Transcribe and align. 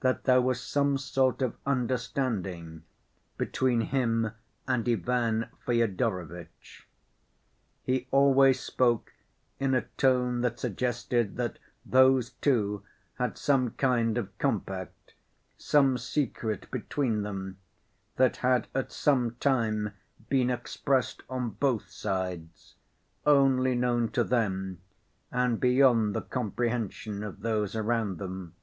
—that 0.00 0.24
there 0.24 0.42
was 0.42 0.60
some 0.62 0.98
sort 0.98 1.40
of 1.40 1.56
understanding 1.64 2.82
between 3.38 3.80
him 3.80 4.32
and 4.68 4.86
Ivan 4.86 5.48
Fyodorovitch. 5.64 6.86
He 7.82 8.06
always 8.10 8.60
spoke 8.60 9.14
in 9.58 9.72
a 9.72 9.86
tone 9.96 10.42
that 10.42 10.58
suggested 10.60 11.38
that 11.38 11.58
those 11.82 12.32
two 12.42 12.82
had 13.14 13.38
some 13.38 13.70
kind 13.70 14.18
of 14.18 14.36
compact, 14.36 15.14
some 15.56 15.96
secret 15.96 16.70
between 16.70 17.22
them, 17.22 17.56
that 18.16 18.36
had 18.44 18.68
at 18.74 18.92
some 18.92 19.34
time 19.40 19.94
been 20.28 20.50
expressed 20.50 21.22
on 21.30 21.48
both 21.58 21.88
sides, 21.88 22.74
only 23.24 23.74
known 23.74 24.10
to 24.10 24.24
them 24.24 24.82
and 25.32 25.58
beyond 25.58 26.14
the 26.14 26.20
comprehension 26.20 27.22
of 27.24 27.40
those 27.40 27.74
around 27.74 28.18
them. 28.18 28.54